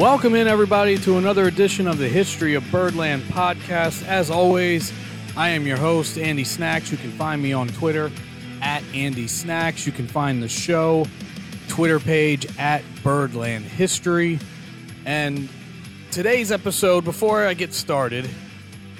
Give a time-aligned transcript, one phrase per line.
[0.00, 4.02] Welcome in, everybody, to another edition of the History of Birdland podcast.
[4.06, 4.94] As always,
[5.36, 6.90] I am your host, Andy Snaks.
[6.90, 8.10] You can find me on Twitter
[8.62, 9.84] at Andy Snaks.
[9.84, 11.06] You can find the show
[11.68, 14.38] Twitter page at Birdland History.
[15.04, 15.50] And
[16.10, 18.26] today's episode, before I get started,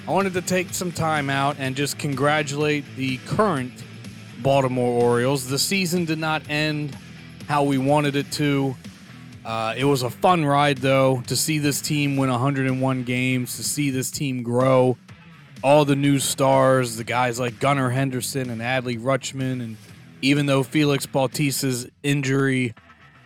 [0.06, 3.72] I wanted to take some time out and just congratulate the current
[4.42, 5.48] Baltimore Orioles.
[5.48, 6.94] The season did not end
[7.48, 8.76] how we wanted it to.
[9.50, 13.64] Uh, it was a fun ride, though, to see this team win 101 games, to
[13.64, 14.96] see this team grow.
[15.64, 19.76] All the new stars, the guys like Gunnar Henderson and Adley Rutschman, and
[20.22, 22.74] even though Felix Bautista's injury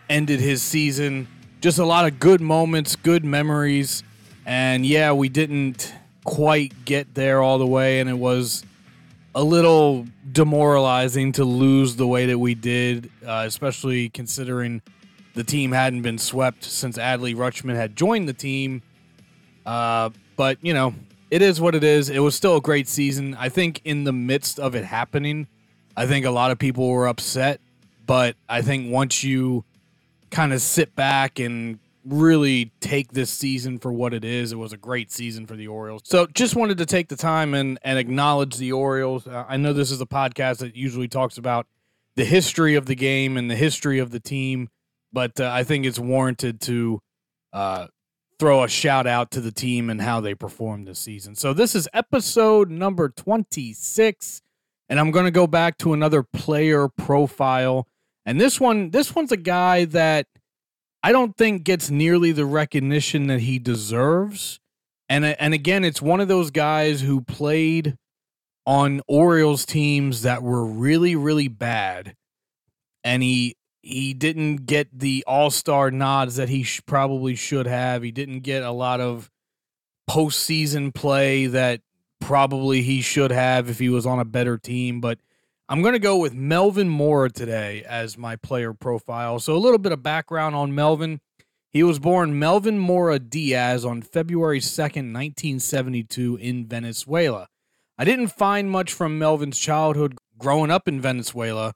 [0.08, 1.28] ended his season,
[1.60, 4.02] just a lot of good moments, good memories.
[4.46, 5.92] And yeah, we didn't
[6.24, 8.64] quite get there all the way, and it was
[9.34, 14.80] a little demoralizing to lose the way that we did, uh, especially considering
[15.34, 18.82] the team hadn't been swept since Adley Rutschman had joined the team.
[19.66, 20.94] Uh, but, you know,
[21.30, 22.08] it is what it is.
[22.08, 23.34] It was still a great season.
[23.34, 25.48] I think in the midst of it happening,
[25.96, 27.60] I think a lot of people were upset.
[28.06, 29.64] But I think once you
[30.30, 34.72] kind of sit back and really take this season for what it is, it was
[34.72, 36.02] a great season for the Orioles.
[36.04, 39.26] So just wanted to take the time and, and acknowledge the Orioles.
[39.26, 41.66] Uh, I know this is a podcast that usually talks about
[42.14, 44.68] the history of the game and the history of the team
[45.14, 47.00] but uh, I think it's warranted to
[47.52, 47.86] uh,
[48.38, 51.36] throw a shout out to the team and how they performed this season.
[51.36, 54.42] So this is episode number 26
[54.88, 57.86] and I'm going to go back to another player profile.
[58.26, 60.26] And this one this one's a guy that
[61.02, 64.60] I don't think gets nearly the recognition that he deserves.
[65.08, 67.96] And and again, it's one of those guys who played
[68.66, 72.14] on Orioles teams that were really really bad
[73.04, 78.02] and he he didn't get the all-star nods that he sh- probably should have.
[78.02, 79.30] He didn't get a lot of
[80.08, 81.82] postseason play that
[82.18, 85.02] probably he should have if he was on a better team.
[85.02, 85.18] But
[85.68, 89.38] I'm going to go with Melvin Mora today as my player profile.
[89.38, 91.20] So a little bit of background on Melvin.
[91.70, 97.48] He was born Melvin Mora Diaz on February 2nd, 1972 in Venezuela.
[97.98, 101.74] I didn't find much from Melvin's childhood growing up in Venezuela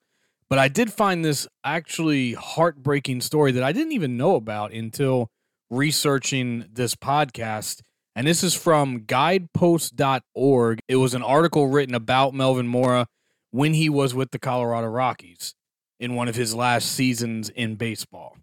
[0.48, 5.28] but I did find this actually heartbreaking story that I didn't even know about until
[5.70, 7.82] researching this podcast.
[8.16, 10.81] And this is from guidepost.org.
[10.88, 13.06] It was an article written about Melvin Mora
[13.50, 15.54] when he was with the Colorado Rockies
[16.00, 18.37] in one of his last seasons in baseball.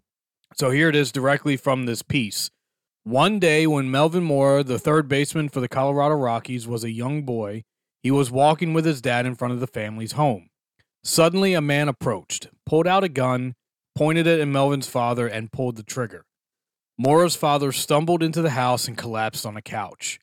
[0.54, 2.50] So here it is directly from this piece.
[3.04, 7.22] One day when Melvin Mora, the third baseman for the Colorado Rockies, was a young
[7.22, 7.62] boy,
[8.02, 10.48] he was walking with his dad in front of the family's home.
[11.06, 13.54] Suddenly, a man approached, pulled out a gun,
[13.94, 16.24] pointed it at Melvin's father, and pulled the trigger.
[16.98, 20.18] Mora's father stumbled into the house and collapsed on a couch.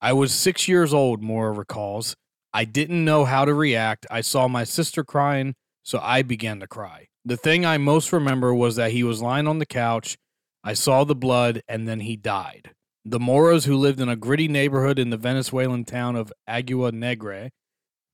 [0.00, 2.16] I was six years old, Mora recalls.
[2.52, 4.08] I didn't know how to react.
[4.10, 7.06] I saw my sister crying, so I began to cry.
[7.24, 10.18] The thing I most remember was that he was lying on the couch.
[10.64, 12.72] I saw the blood, and then he died.
[13.04, 17.50] The Moras, who lived in a gritty neighborhood in the Venezuelan town of Agua Negra,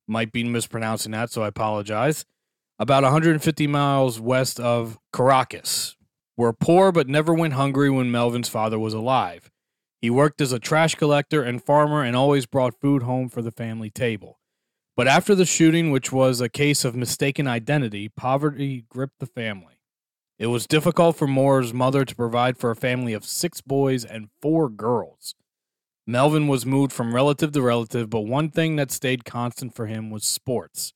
[0.06, 2.24] might be mispronouncing that, so I apologize.
[2.78, 5.96] About 150 miles west of Caracas.
[6.36, 9.50] Were poor but never went hungry when Melvin's father was alive.
[10.00, 13.52] He worked as a trash collector and farmer and always brought food home for the
[13.52, 14.38] family table.
[14.96, 19.80] But after the shooting, which was a case of mistaken identity, poverty gripped the family.
[20.38, 24.30] It was difficult for Mora's mother to provide for a family of six boys and
[24.40, 25.34] four girls.
[26.10, 30.10] Melvin was moved from relative to relative, but one thing that stayed constant for him
[30.10, 30.92] was sports.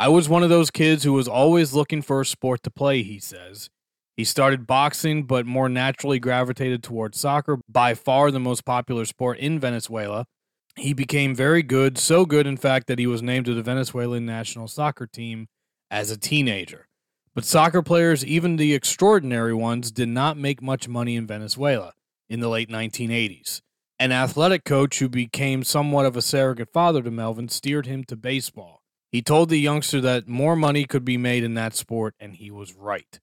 [0.00, 3.04] I was one of those kids who was always looking for a sport to play,
[3.04, 3.70] he says.
[4.16, 9.38] He started boxing, but more naturally gravitated towards soccer, by far the most popular sport
[9.38, 10.26] in Venezuela.
[10.74, 14.26] He became very good, so good, in fact, that he was named to the Venezuelan
[14.26, 15.46] national soccer team
[15.88, 16.88] as a teenager.
[17.32, 21.92] But soccer players, even the extraordinary ones, did not make much money in Venezuela
[22.28, 23.60] in the late 1980s.
[24.02, 28.16] An athletic coach who became somewhat of a surrogate father to Melvin steered him to
[28.16, 28.82] baseball.
[29.12, 32.50] He told the youngster that more money could be made in that sport, and he
[32.50, 33.20] was right.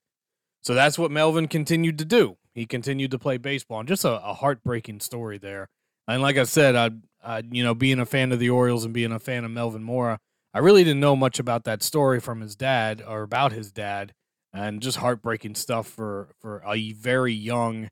[0.62, 2.38] So that's what Melvin continued to do.
[2.54, 5.68] He continued to play baseball, and just a, a heartbreaking story there.
[6.08, 6.92] And like I said, I,
[7.22, 9.82] I, you know, being a fan of the Orioles and being a fan of Melvin
[9.82, 10.18] Mora,
[10.54, 14.14] I really didn't know much about that story from his dad or about his dad,
[14.50, 17.90] and just heartbreaking stuff for for a very young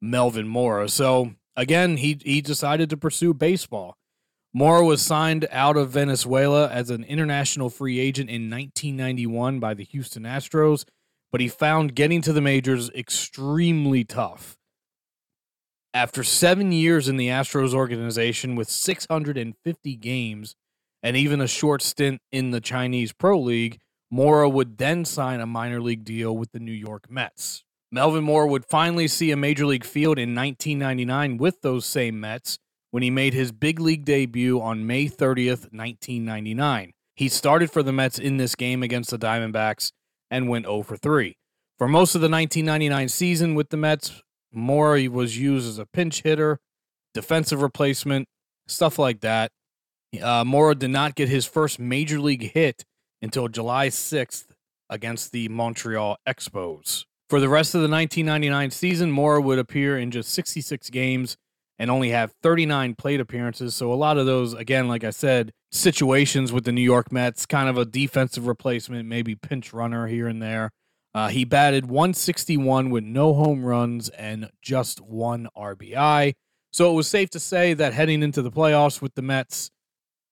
[0.00, 0.88] Melvin Mora.
[0.88, 3.96] So again, he he decided to pursue baseball.
[4.52, 9.84] Mora was signed out of Venezuela as an international free agent in 1991 by the
[9.84, 10.84] Houston Astros,
[11.30, 14.56] but he found getting to the majors extremely tough.
[15.92, 20.56] After seven years in the Astros organization with 650 games
[21.02, 23.78] and even a short stint in the Chinese Pro League,
[24.10, 27.64] Mora would then sign a minor league deal with the New York Mets.
[27.92, 32.56] Melvin Mora would finally see a major league field in 1999 with those same Mets
[32.92, 36.92] when he made his big league debut on May 30th, 1999.
[37.16, 39.90] He started for the Mets in this game against the Diamondbacks
[40.30, 41.36] and went 0 for 3.
[41.78, 44.22] For most of the 1999 season with the Mets,
[44.52, 46.58] Mora was used as a pinch hitter,
[47.12, 48.28] defensive replacement,
[48.68, 49.50] stuff like that.
[50.20, 52.84] Uh, Mora did not get his first major league hit
[53.20, 54.46] until July 6th
[54.88, 57.04] against the Montreal Expos.
[57.30, 61.36] For the rest of the 1999 season, Mora would appear in just 66 games
[61.78, 63.72] and only have 39 plate appearances.
[63.76, 67.46] So a lot of those, again, like I said, situations with the New York Mets,
[67.46, 70.72] kind of a defensive replacement, maybe pinch runner here and there.
[71.14, 76.34] Uh, he batted 161 with no home runs and just one RBI.
[76.72, 79.70] So it was safe to say that heading into the playoffs with the Mets,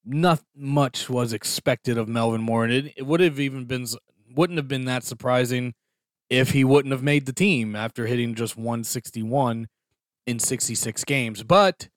[0.03, 2.65] not much was expected of Melvin Mora.
[2.65, 3.87] And it, it would have even been
[4.35, 5.73] wouldn't have been that surprising
[6.29, 9.67] if he wouldn't have made the team after hitting just 161
[10.27, 11.43] in 66 games.
[11.43, 11.89] But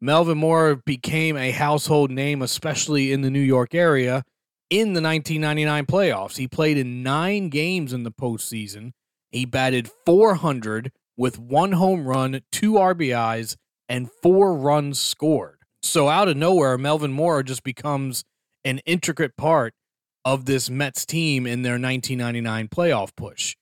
[0.00, 4.24] Melvin Mora became a household name, especially in the New York area
[4.70, 6.36] in the 1999 playoffs.
[6.36, 8.92] He played in nine games in the postseason.
[9.30, 13.56] He batted 400 with one home run, two RBIs,
[13.88, 15.58] and four runs scored.
[15.82, 18.24] So out of nowhere, Melvin Mora just becomes
[18.64, 19.74] an intricate part
[20.24, 23.56] of this Mets team in their 1999 playoff push.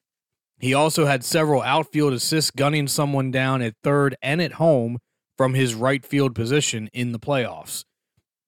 [0.59, 4.99] He also had several outfield assists, gunning someone down at third and at home
[5.39, 7.85] from his right field position in the playoffs.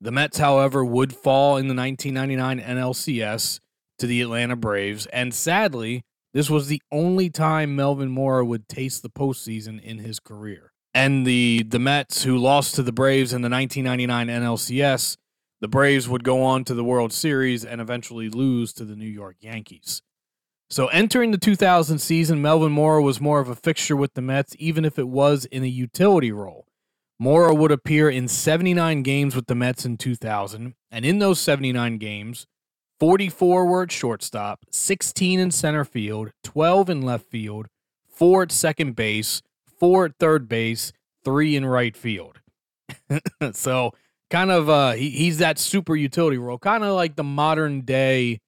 [0.01, 3.61] The Mets, however, would fall in the 1999 NLCS
[3.99, 6.03] to the Atlanta Braves, and sadly,
[6.35, 10.73] this was the only time Melvin Mora would taste the postseason in his career.
[10.95, 15.17] And the the Mets, who lost to the Braves in the 1999 NLCS,
[15.63, 19.07] the Braves would go on to the World Series and eventually lose to the New
[19.07, 20.03] York Yankees.
[20.69, 24.57] So entering the 2000 season, Melvin Mora was more of a fixture with the Mets,
[24.59, 26.67] even if it was in a utility role.
[27.17, 31.97] Mora would appear in 79 games with the Mets in 2000, and in those 79
[31.99, 32.49] games,
[32.99, 37.69] 44 were at shortstop, 16 in center field, 12 in left field,
[38.11, 39.43] 4 at second base,
[39.79, 40.93] 4 at third base,
[41.25, 42.41] 3 in right field.
[43.53, 43.93] so,
[44.33, 48.41] kind of uh he, he's that super utility role, kind of like the modern day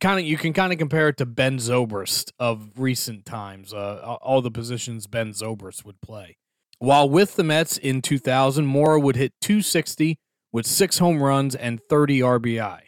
[0.00, 3.74] kind of you can kind of compare it to Ben Zobrist of recent times.
[3.74, 6.36] Uh, all the positions Ben Zobrist would play.
[6.78, 10.16] While with the Mets in 2000, Mora would hit 260
[10.52, 12.80] with six home runs and 30 RBI.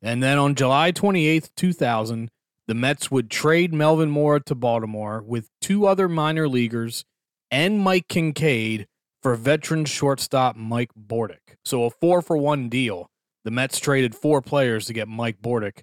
[0.00, 2.30] And then on July 28th, 2000,
[2.68, 7.04] the Mets would trade Melvin Mora to Baltimore with two other minor leaguers
[7.50, 8.86] and Mike Kinkade
[9.22, 11.56] for veteran shortstop Mike Bordick.
[11.64, 13.08] So a four for one deal.
[13.44, 15.82] The Mets traded four players to get Mike Bordick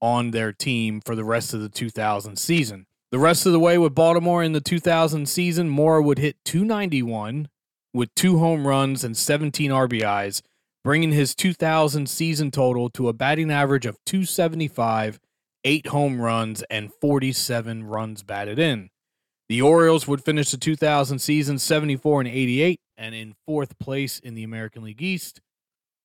[0.00, 2.86] on their team for the rest of the 2000 season.
[3.10, 7.48] The rest of the way with Baltimore in the 2000 season, Mora would hit 291
[7.92, 10.42] with two home runs and 17 RBIs,
[10.84, 15.18] bringing his 2000 season total to a batting average of 275,
[15.64, 18.89] eight home runs, and 47 runs batted in.
[19.50, 24.36] The Orioles would finish the 2000 season 74 and 88 and in fourth place in
[24.36, 25.40] the American League East.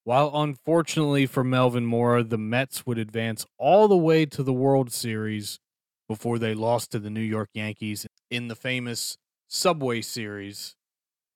[0.04, 4.92] While unfortunately for Melvin Mora, the Mets would advance all the way to the World
[4.92, 5.60] Series
[6.10, 9.16] before they lost to the New York Yankees in the famous
[9.48, 10.74] Subway Series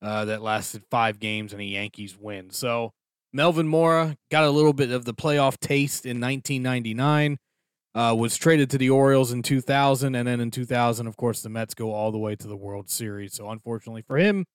[0.02, 2.50] uh, that lasted five games and a Yankees win.
[2.50, 2.90] So
[3.32, 7.38] Melvin Mora got a little bit of the playoff taste in 1999.
[7.96, 11.50] Uh, was traded to the Orioles in 2000, and then in 2000, of course, the
[11.50, 13.34] Mets go all the way to the World Series.
[13.34, 14.46] So unfortunately for him,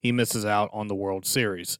[0.00, 1.78] he misses out on the World Series.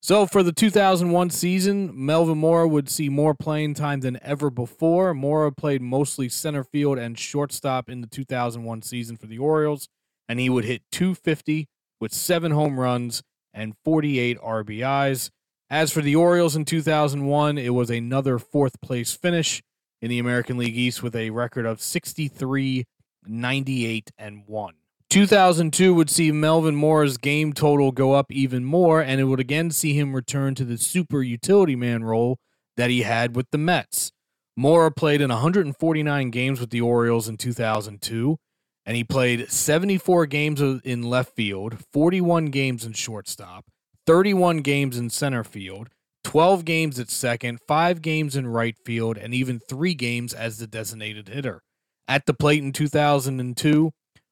[0.00, 5.14] So for the 2001 season, Melvin Mora would see more playing time than ever before.
[5.14, 9.88] Mora played mostly center field and shortstop in the 2001 season for the Orioles,
[10.28, 11.68] and he would hit 250
[12.00, 13.22] with seven home runs
[13.54, 15.30] and 48 RBIs.
[15.70, 19.62] As for the Orioles in 2001, it was another fourth place finish
[20.02, 22.84] in the American League East with a record of 63,
[23.24, 24.74] 98, and 1.
[25.08, 29.70] 2002 would see Melvin Mora's game total go up even more, and it would again
[29.70, 32.38] see him return to the super utility man role
[32.76, 34.10] that he had with the Mets.
[34.56, 38.38] Mora played in 149 games with the Orioles in 2002,
[38.84, 43.66] and he played 74 games in left field, 41 games in shortstop,
[44.06, 45.88] 31 games in center field,
[46.32, 50.66] 12 games at second, 5 games in right field, and even 3 games as the
[50.66, 51.60] designated hitter.
[52.08, 53.90] At the plate in 2002,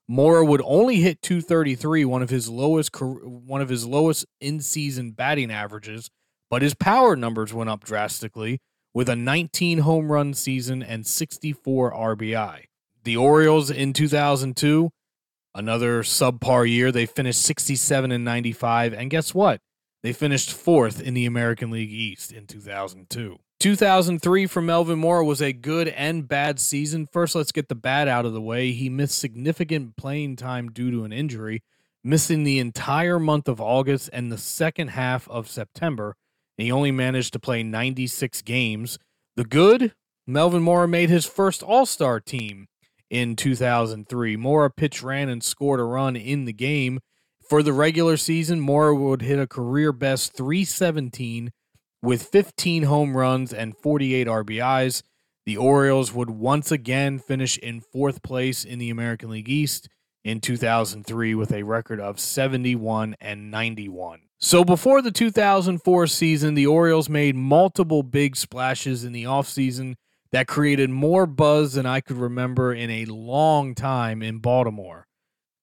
[0.08, 5.50] Mora would only hit 233, one of his lowest one of his lowest in-season batting
[5.50, 6.08] averages,
[6.48, 8.60] but his power numbers went up drastically
[8.94, 12.64] with a 19 home run season and 64 RBI.
[13.04, 14.88] The Orioles in 2002,
[15.54, 19.60] another subpar year, they finished 67 and 95 and guess what?
[20.02, 23.38] They finished 4th in the American League East in 2002.
[23.60, 27.06] 2003 for Melvin Mora was a good and bad season.
[27.06, 28.72] First, let's get the bad out of the way.
[28.72, 31.62] He missed significant playing time due to an injury,
[32.02, 36.16] missing the entire month of August and the second half of September.
[36.56, 38.98] He only managed to play 96 games.
[39.36, 39.92] The good,
[40.26, 42.68] Melvin Mora made his first All Star team
[43.10, 44.36] in 2003.
[44.36, 47.00] Mora pitched, ran and scored a run in the game.
[47.50, 51.50] For the regular season, Mora would hit a career best 317
[52.00, 55.02] with 15 home runs and 48 RBIs,
[55.44, 59.88] the Orioles would once again finish in fourth place in the American League East
[60.22, 64.20] in 2003 with a record of 71 and 91.
[64.38, 69.96] So before the 2004 season, the Orioles made multiple big splashes in the offseason
[70.30, 75.08] that created more buzz than I could remember in a long time in Baltimore.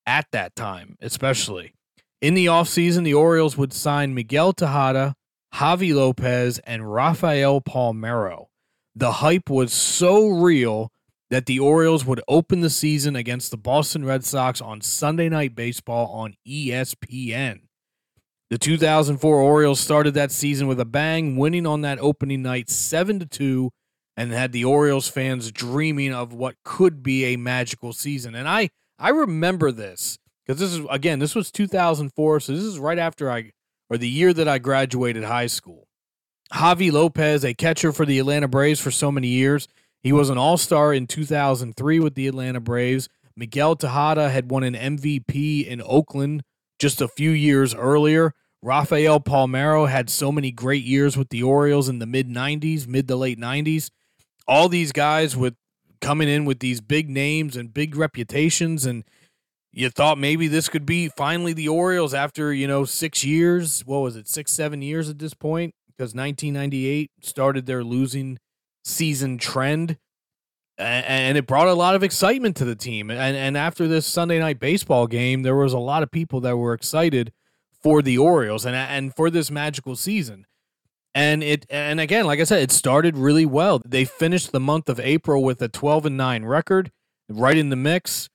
[0.08, 1.74] At that time, especially.
[2.22, 5.16] In the offseason, the Orioles would sign Miguel Tejada,
[5.54, 8.46] Javy Lopez, and Rafael Palmeiro.
[8.96, 10.92] The hype was so real
[11.30, 15.56] that the Orioles would open the season against the Boston Red Sox on Sunday Night
[15.56, 17.60] Baseball on ESPN.
[18.50, 23.20] The 2004 Orioles started that season with a bang, winning on that opening night 7
[23.20, 23.72] to 2
[24.16, 28.34] and had the Orioles fans dreaming of what could be a magical season.
[28.36, 32.80] And I I remember this because this is again, this was 2004, so this is
[32.80, 33.52] right after I
[33.90, 35.88] or the year that I graduated high school.
[36.54, 39.68] Javy Lopez, a catcher for the Atlanta Braves for so many years,
[40.02, 43.10] he was an all star in 2003 with the Atlanta Braves.
[43.36, 46.44] Miguel Tejada had won an MVP in Oakland
[46.80, 48.34] just a few years earlier.
[48.62, 53.08] Rafael Palmeiro had so many great years with the Orioles in the mid 90s, mid
[53.08, 53.92] to late 90s.
[54.48, 55.56] All these guys with
[56.00, 59.04] coming in with these big names and big reputations and
[59.78, 63.86] you thought maybe this could be finally the Orioles after, you know, six years.
[63.86, 65.76] What was it, six, seven years at this point?
[65.86, 68.40] Because 1998 started their losing
[68.84, 69.98] season trend.
[70.80, 73.10] And it brought a lot of excitement to the team.
[73.10, 76.58] And, and after this Sunday night baseball game, there was a lot of people that
[76.58, 77.32] were excited
[77.82, 80.46] for the Orioles and, and for this magical season.
[81.18, 83.82] And it and again, like I said, it started really well.
[83.84, 86.92] They finished the month of April with a 12 and 9 record,
[87.28, 88.30] right in the mix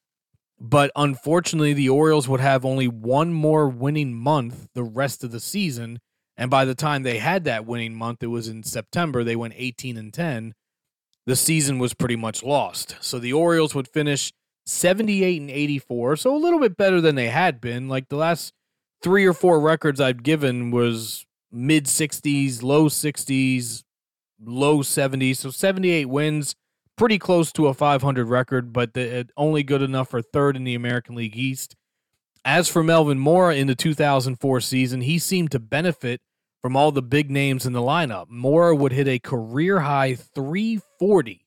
[0.65, 5.41] but unfortunately, the Orioles would have only one more winning month the rest of the
[5.41, 5.99] season.
[6.37, 9.55] And by the time they had that winning month, it was in September, they went
[9.57, 10.55] 18 and 10.
[11.27, 12.95] The season was pretty much lost.
[13.01, 14.33] So the Orioles would finish
[14.67, 17.89] 78 and 84, so a little bit better than they had been.
[17.89, 18.53] Like the last
[19.03, 23.85] three or four records I've given was mid 60s, low 60s,
[24.45, 25.37] low 70s.
[25.37, 26.55] So 78 wins
[26.97, 30.65] pretty close to a 500 record, but the, uh, only good enough for third in
[30.65, 31.77] the American League East.
[32.45, 36.21] As for Melvin Mora in the 2004 season, he seemed to benefit
[36.61, 38.27] from all the big names in the lineup.
[38.29, 41.47] Mora would hit a career high 340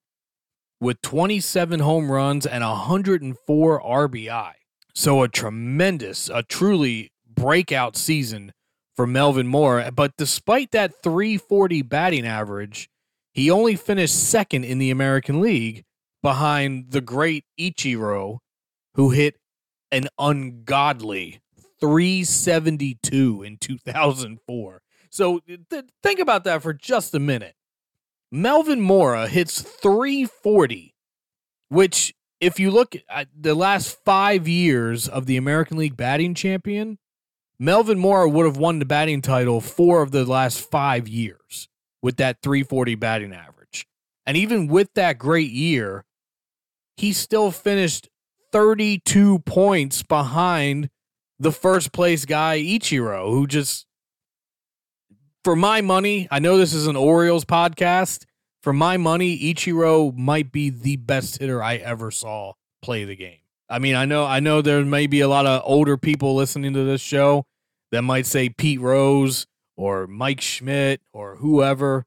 [0.79, 4.51] with 27 home runs and 104 RBI.
[4.93, 8.53] So a tremendous, a truly breakout season
[8.95, 9.91] for Melvin Mora.
[9.91, 12.89] But despite that 340 batting average,
[13.33, 15.83] he only finished second in the American League
[16.21, 18.39] behind the great Ichiro,
[18.95, 19.35] who hit
[19.91, 21.41] an ungodly
[21.79, 24.81] 372 in 2004.
[25.09, 27.55] So th- think about that for just a minute.
[28.31, 30.95] Melvin Mora hits 340,
[31.69, 36.97] which, if you look at the last five years of the American League batting champion,
[37.57, 41.69] Melvin Mora would have won the batting title four of the last five years
[42.01, 43.87] with that 340 batting average.
[44.25, 46.03] And even with that great year,
[46.97, 48.09] he still finished
[48.51, 50.89] 32 points behind
[51.39, 53.85] the first place guy, Ichiro, who just,
[55.43, 58.25] for my money, I know this is an Orioles podcast.
[58.63, 63.44] For my money, Ichiro might be the best hitter I ever saw play the game.
[63.69, 66.73] I mean, I know I know there may be a lot of older people listening
[66.73, 67.45] to this show
[67.91, 72.05] that might say Pete Rose or Mike Schmidt or whoever,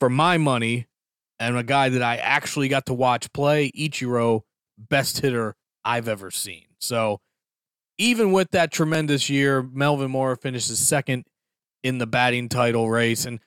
[0.00, 0.86] for my money,
[1.38, 4.42] and a guy that I actually got to watch play, Ichiro,
[4.78, 6.64] best hitter I've ever seen.
[6.78, 7.20] So
[7.98, 11.24] even with that tremendous year, Melvin Mora finishes second
[11.82, 13.24] in the batting title race.
[13.24, 13.40] And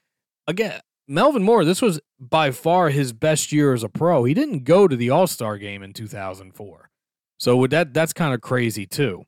[0.47, 4.24] again, Melvin Mora, this was by far his best year as a pro.
[4.24, 6.87] He didn't go to the All Star game in 2004.
[7.38, 9.25] So with that that's kind of crazy too.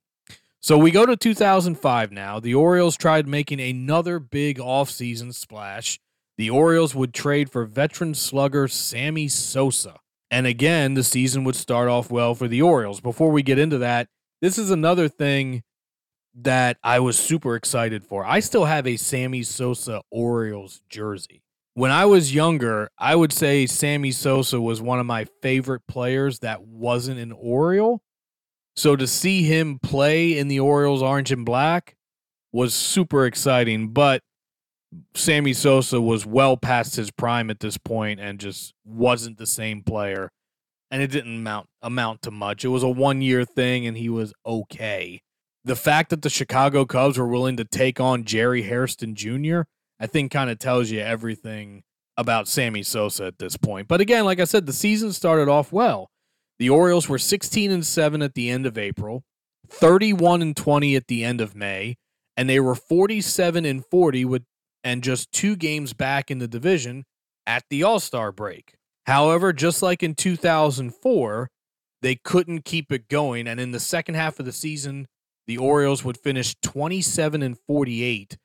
[0.61, 2.39] So we go to 2005 now.
[2.39, 5.99] The Orioles tried making another big offseason splash.
[6.37, 9.95] The Orioles would trade for veteran slugger Sammy Sosa.
[10.29, 12.99] And again, the season would start off well for the Orioles.
[12.99, 14.07] Before we get into that,
[14.41, 15.63] this is another thing
[16.35, 18.25] that I was super excited for.
[18.25, 21.41] I still have a Sammy Sosa Orioles jersey.
[21.79, 26.39] When I was younger, I would say Sammy Sosa was one of my favorite players
[26.39, 28.01] that wasn't an Oriole.
[28.75, 31.95] So to see him play in the Orioles orange and black
[32.51, 34.23] was super exciting, but
[35.15, 39.81] Sammy Sosa was well past his prime at this point and just wasn't the same
[39.81, 40.33] player.
[40.91, 42.65] And it didn't amount amount to much.
[42.65, 45.21] It was a one year thing and he was okay.
[45.63, 49.61] The fact that the Chicago Cubs were willing to take on Jerry Hairston Jr.,
[49.99, 51.83] I think kind of tells you everything
[52.17, 53.87] about Sammy Sosa at this point.
[53.87, 56.09] But again, like I said, the season started off well.
[56.57, 59.23] The Orioles were 16 and 7 at the end of April,
[59.69, 61.95] 31 and 20 at the end of May,
[62.35, 64.43] and they were 47 and 40 with
[64.83, 67.05] and just 2 games back in the division
[67.45, 68.75] at the All-Star break.
[69.05, 71.49] However, just like in 2004,
[72.01, 75.07] they couldn't keep it going and in the second half of the season,
[75.47, 78.37] the Orioles would finish 27 and 48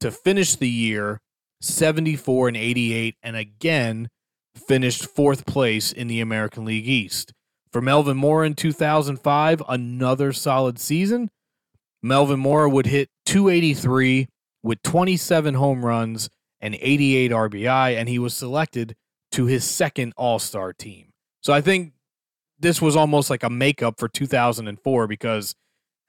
[0.00, 1.20] to finish the year
[1.60, 4.08] 74 and 88 and again
[4.56, 7.32] finished fourth place in the American League East.
[7.72, 11.30] For Melvin Mora in 2005, another solid season.
[12.02, 14.26] Melvin Mora would hit 283
[14.62, 16.28] with 27 home runs
[16.60, 18.96] and 88 RBI, and he was selected
[19.32, 21.10] to his second All Star team.
[21.42, 21.92] So I think
[22.58, 25.54] this was almost like a makeup for 2004 because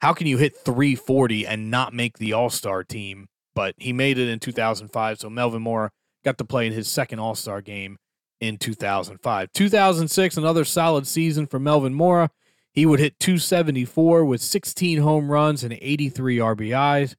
[0.00, 3.28] how can you hit 340 and not make the All Star team?
[3.54, 5.90] But he made it in 2005, so Melvin Mora
[6.24, 7.98] got to play in his second All Star game
[8.40, 9.52] in 2005.
[9.52, 12.30] 2006, another solid season for Melvin Mora.
[12.72, 17.14] He would hit 274 with 16 home runs and 83 RBIs.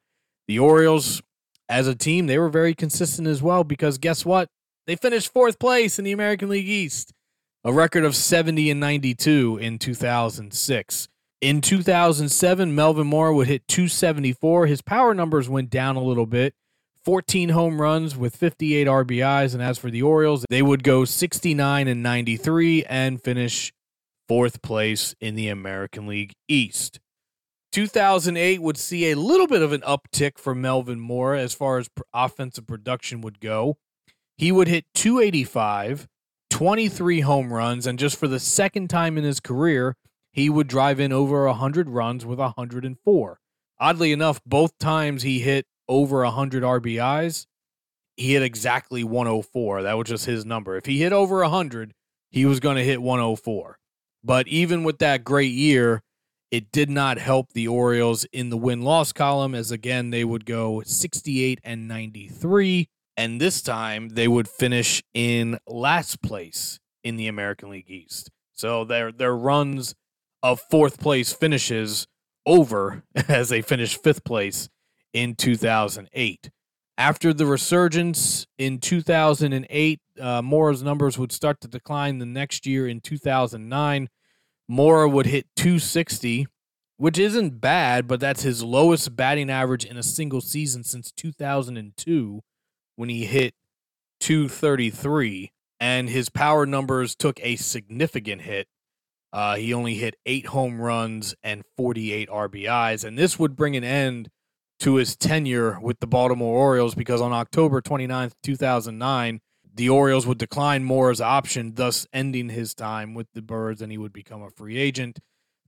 [0.48, 1.22] The Orioles,
[1.70, 4.50] as a team, they were very consistent as well because guess what?
[4.88, 7.14] They finished fourth place in the American League East,
[7.64, 11.08] a record of 70 and 92 in 2006.
[11.44, 14.66] In 2007, Melvin Mora would hit 274.
[14.66, 16.56] His power numbers went down a little bit.
[17.04, 19.54] 14 home runs with 58 RBIs.
[19.54, 23.74] And as for the Orioles, they would go 69 and 93 and finish
[24.26, 27.02] fourth place in the American League East.
[27.74, 31.90] 2008 would see a little bit of an uptick for Melvin Mora as far as
[32.14, 33.76] offensive production would go.
[34.38, 36.08] He would hit 285,
[36.50, 39.98] 23 home runs, and just for the second time in his career,
[40.34, 43.40] he would drive in over 100 runs with 104.
[43.80, 47.46] Oddly enough, both times he hit over 100 RBIs,
[48.18, 49.84] he hit exactly 104.
[49.84, 50.76] That was just his number.
[50.78, 51.94] If he hit over 100,
[52.30, 53.78] he was going to hit 104.
[54.24, 56.02] But even with that great year,
[56.52, 60.46] it did not help the Orioles in the win loss column, as again, they would
[60.46, 62.88] go 68 and 93.
[63.18, 68.30] And this time they would finish in last place in the American League East.
[68.54, 69.94] So their their runs
[70.44, 72.06] of fourth place finishes
[72.46, 74.70] over as they finished fifth place
[75.14, 76.52] in 2008.
[76.98, 82.88] After the resurgence in 2008, uh, Mora's numbers would start to decline the next year
[82.88, 84.10] in 2009.
[84.68, 86.46] Mora would hit 260,
[86.98, 92.42] which isn't bad, but that's his lowest batting average in a single season since 2002
[92.96, 93.56] when he hit
[94.20, 95.52] 233.
[95.80, 98.68] And his power numbers took a significant hit.
[99.34, 103.04] Uh, he only hit eight home runs and 48 RBIs.
[103.04, 104.30] And this would bring an end
[104.80, 109.42] to his tenure with the Baltimore Orioles because on October 29th, 2009,
[109.74, 113.98] the Orioles would decline Mora's option, thus ending his time with the Birds and he
[113.98, 115.18] would become a free agent.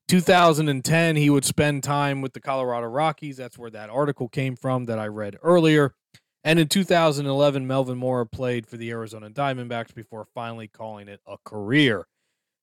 [0.09, 3.37] 2010, he would spend time with the Colorado Rockies.
[3.37, 5.95] That's where that article came from that I read earlier.
[6.43, 11.37] And in 2011, Melvin Mora played for the Arizona Diamondbacks before finally calling it a
[11.43, 12.05] career.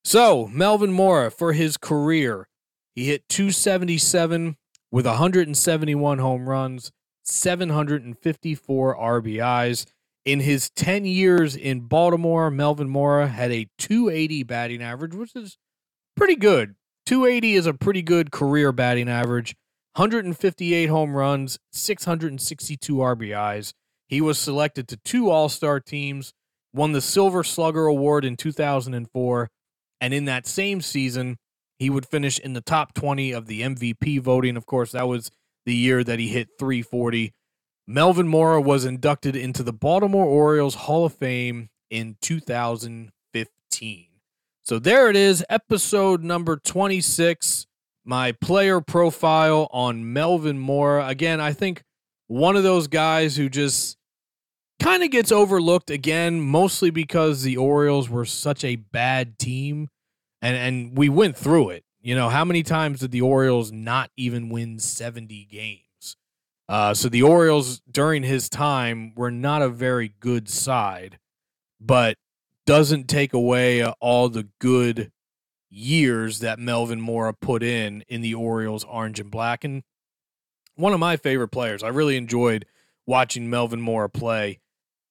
[0.03, 2.47] So, Melvin Mora, for his career,
[2.93, 4.57] he hit 277
[4.91, 6.91] with 171 home runs,
[7.23, 9.85] 754 RBIs.
[10.25, 15.57] In his 10 years in Baltimore, Melvin Mora had a 280 batting average, which is
[16.15, 16.75] pretty good.
[17.05, 19.55] 280 is a pretty good career batting average.
[19.95, 23.73] 158 home runs, 662 RBIs.
[24.07, 26.33] He was selected to two All Star teams,
[26.73, 29.49] won the Silver Slugger Award in 2004,
[30.03, 31.37] and in that same season,
[31.79, 34.57] he would finish in the top 20 of the MVP voting.
[34.57, 35.31] Of course, that was
[35.65, 37.31] the year that he hit 340.
[37.87, 44.07] Melvin Mora was inducted into the Baltimore Orioles Hall of Fame in 2015.
[44.65, 47.65] So there it is, episode number 26,
[48.03, 51.07] my player profile on Melvin Mora.
[51.07, 51.81] Again, I think
[52.27, 53.95] one of those guys who just
[54.81, 59.87] kind of gets overlooked again, mostly because the Orioles were such a bad team
[60.43, 61.85] and and we went through it.
[62.01, 66.17] You know, how many times did the Orioles not even win 70 games?
[66.67, 71.17] Uh, so the Orioles during his time were not a very good side,
[71.79, 72.17] but
[72.65, 75.11] doesn't take away all the good
[75.69, 79.63] years that Melvin Mora put in in the Orioles orange and black.
[79.63, 79.83] And
[80.75, 81.83] one of my favorite players.
[81.83, 82.65] I really enjoyed
[83.05, 84.59] watching Melvin Mora play.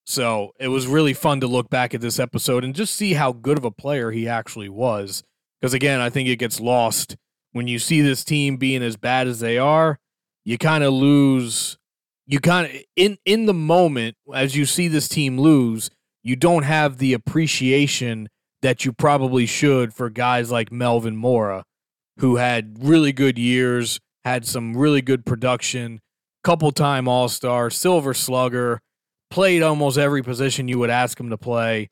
[0.05, 3.33] So it was really fun to look back at this episode and just see how
[3.33, 5.23] good of a player he actually was.
[5.61, 7.17] Because again, I think it gets lost
[7.53, 9.99] when you see this team being as bad as they are.
[10.45, 11.79] You kind of lose.
[12.27, 15.91] You kind of in in the moment as you see this team lose,
[16.23, 18.29] you don't have the appreciation
[18.63, 21.65] that you probably should for guys like Melvin Mora,
[22.19, 26.01] who had really good years, had some really good production,
[26.43, 28.81] couple time All Star, Silver Slugger
[29.33, 31.89] played almost every position you would ask him to play,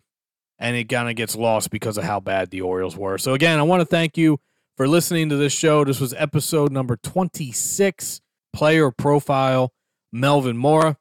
[0.58, 3.16] and it kind of gets lost because of how bad the Orioles were.
[3.16, 4.38] So, again, I want to thank you
[4.76, 5.82] for listening to this show.
[5.82, 8.20] This was episode number 26,
[8.52, 9.72] Player Profile,
[10.12, 10.98] Melvin Mora.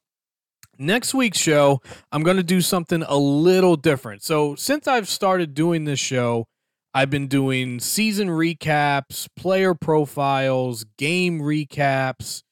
[0.78, 4.24] Next week's show, I'm going to do something a little different.
[4.24, 6.48] So, since I've started doing this show,
[6.94, 12.44] I've been doing season recaps, player profiles, game recaps,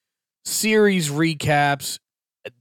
[0.44, 2.00] series recaps,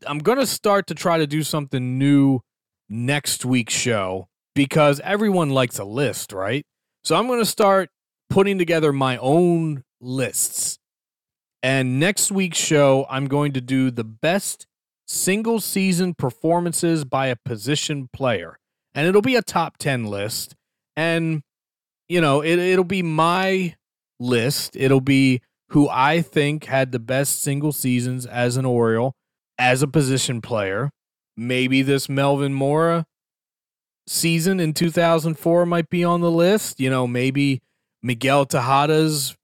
[0.07, 2.41] I'm going to start to try to do something new
[2.89, 6.65] next week's show because everyone likes a list, right?
[7.05, 7.91] So I'm going to start
[8.31, 10.79] putting together my own lists.
[11.63, 14.67] And next week's show, I'm going to do the best
[15.07, 18.59] single season performances by a position player.
[18.95, 20.55] And it'll be a top 10 list.
[20.97, 21.43] And,
[22.09, 23.77] you know, it, it'll be my
[24.19, 24.77] list.
[24.77, 29.15] It'll be who I think had the best single seasons as an Oriole
[29.59, 30.91] as a position player.
[31.37, 33.07] Maybe this Melvin Mora
[34.07, 36.81] season in 2004 might be on the list.
[36.81, 37.63] You know, maybe
[38.03, 39.37] Miguel Tejada's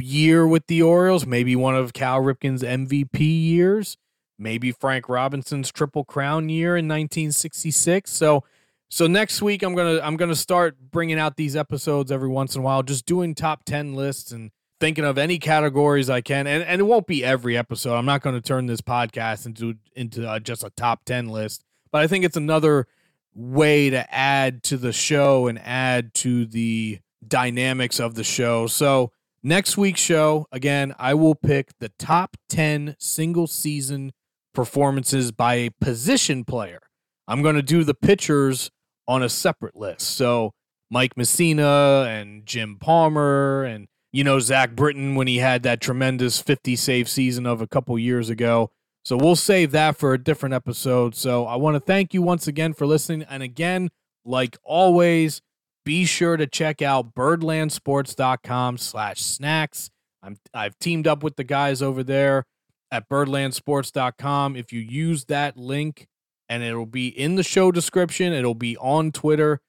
[0.00, 3.96] year with the Orioles, maybe one of Cal Ripken's MVP years,
[4.38, 8.10] maybe Frank Robinson's triple crown year in 1966.
[8.10, 8.44] So
[8.90, 12.62] so next week I'm to I'm to start bringing out these episodes every once in
[12.62, 16.62] a while just doing top 10 lists and thinking of any categories I can, and,
[16.62, 17.94] and it won't be every episode.
[17.94, 21.64] I'm not going to turn this podcast into into uh, just a top ten list,
[21.90, 22.86] but I think it's another
[23.34, 28.66] way to add to the show and add to the dynamics of the show.
[28.66, 29.12] So
[29.42, 34.12] next week's show, again, I will pick the top ten single season
[34.54, 36.80] performances by a position player.
[37.28, 38.70] I'm going to do the pitchers
[39.06, 40.16] on a separate list.
[40.16, 40.54] So
[40.90, 46.40] Mike Mussina and Jim Palmer and you know, Zach Britton when he had that tremendous
[46.40, 48.70] 50 save season of a couple years ago.
[49.04, 51.14] So we'll save that for a different episode.
[51.14, 53.26] So I want to thank you once again for listening.
[53.28, 53.90] And again,
[54.24, 55.40] like always,
[55.84, 59.90] be sure to check out birdlandsports.com slash snaks.
[60.22, 62.44] I'm, I've teamed up with the guys over there
[62.90, 64.56] at birdlandsports.com.
[64.56, 66.06] If you use that link,
[66.50, 69.60] and it'll be in the show description, it'll be on Twitter,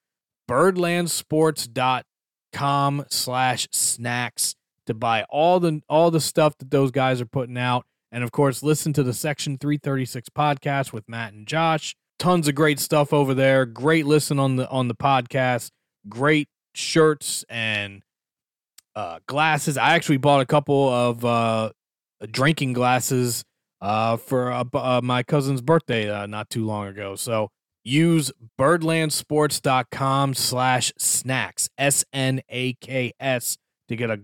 [0.50, 2.04] birdlandsports.com
[2.52, 7.58] com slash snaks to buy all the all the stuff that those guys are putting
[7.58, 7.86] out.
[8.12, 11.96] And of course listen to the section 336 podcast with matt and josh.
[12.18, 13.66] Tons of great stuff over there.
[13.66, 15.70] Great listen on the on the podcast.
[16.08, 18.02] Great shirts and
[18.96, 19.78] uh glasses.
[19.78, 21.70] I actually bought a couple of uh
[22.32, 23.44] drinking glasses
[23.82, 27.16] uh for uh, uh, my cousin's birthday uh, not too long ago.
[27.16, 27.52] So
[27.84, 34.20] use birdlandsports.com slash snaks s-n-a-k-s to get a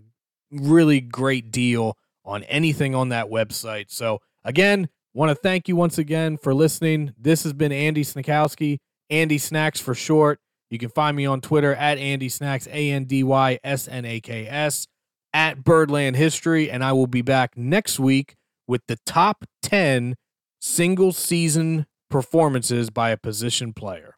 [0.52, 3.86] really great deal on anything on that website.
[3.90, 7.14] So again want to thank you once again for listening.
[7.18, 10.40] This has been andy snakowski andy snaks for short.
[10.70, 13.28] You can find me on twitter at andy snaks a-n-d-y-s-n-a-k-s
[15.34, 18.36] at birdland history and i will be back next week
[18.68, 20.16] with the top 10
[20.60, 24.15] single season performances by a position player.